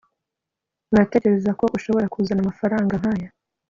[0.91, 3.29] uratekereza ko ushobora kuzana amafaranga nkaya